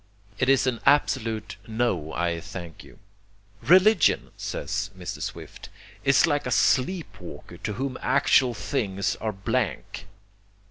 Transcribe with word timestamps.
It 0.39 0.49
is 0.49 0.65
an 0.65 0.79
absolute 0.83 1.57
'No, 1.67 2.11
I 2.13 2.39
thank 2.41 2.83
you.' 2.83 2.97
"Religion," 3.61 4.31
says 4.35 4.89
Mr. 4.97 5.21
Swift, 5.21 5.69
"is 6.03 6.25
like 6.25 6.47
a 6.47 6.51
sleep 6.51 7.19
walker 7.21 7.57
to 7.57 7.73
whom 7.73 7.99
actual 8.01 8.55
things 8.55 9.15
are 9.17 9.31
blank." 9.31 10.07